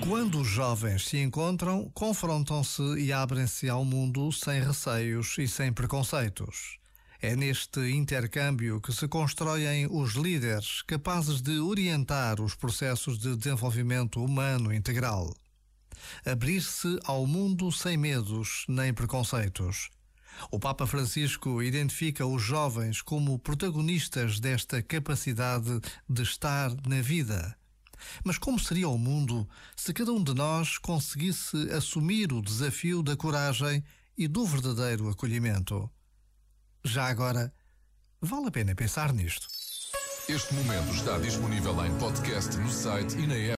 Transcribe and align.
Quando 0.00 0.40
os 0.40 0.48
jovens 0.48 1.06
se 1.06 1.18
encontram, 1.18 1.90
confrontam-se 1.94 2.82
e 2.98 3.12
abrem-se 3.12 3.68
ao 3.68 3.84
mundo 3.84 4.30
sem 4.32 4.60
receios 4.60 5.36
e 5.38 5.46
sem 5.46 5.72
preconceitos. 5.72 6.78
É 7.20 7.36
neste 7.36 7.80
intercâmbio 7.92 8.80
que 8.80 8.92
se 8.92 9.06
constroem 9.06 9.86
os 9.88 10.14
líderes 10.14 10.82
capazes 10.82 11.40
de 11.40 11.58
orientar 11.60 12.40
os 12.40 12.56
processos 12.56 13.16
de 13.16 13.36
desenvolvimento 13.36 14.22
humano 14.22 14.74
integral. 14.74 15.32
Abrir-se 16.26 16.98
ao 17.04 17.24
mundo 17.24 17.70
sem 17.70 17.96
medos 17.96 18.64
nem 18.68 18.92
preconceitos. 18.92 19.88
O 20.50 20.58
Papa 20.58 20.86
Francisco 20.86 21.62
identifica 21.62 22.26
os 22.26 22.42
jovens 22.42 23.00
como 23.00 23.38
protagonistas 23.38 24.40
desta 24.40 24.82
capacidade 24.82 25.80
de 26.08 26.22
estar 26.22 26.70
na 26.86 27.00
vida 27.00 27.56
mas 28.24 28.38
como 28.38 28.58
seria 28.58 28.88
o 28.88 28.98
mundo 28.98 29.48
se 29.76 29.92
cada 29.92 30.12
um 30.12 30.22
de 30.22 30.34
nós 30.34 30.78
conseguisse 30.78 31.70
assumir 31.70 32.32
o 32.32 32.42
desafio 32.42 33.02
da 33.02 33.16
coragem 33.16 33.82
e 34.16 34.28
do 34.28 34.44
verdadeiro 34.44 35.08
acolhimento? 35.08 35.90
Já 36.84 37.06
agora, 37.06 37.52
vale 38.20 38.48
a 38.48 38.50
pena 38.50 38.74
pensar 38.74 39.12
nisto. 39.12 39.46
Este 40.28 40.54
momento 40.54 40.94
está 40.94 41.18
disponível 41.18 41.84
em 41.84 41.98
podcast 41.98 42.56
no 42.56 42.70
site 42.70 43.18
e 43.18 43.26
na 43.26 43.34
app. 43.34 43.50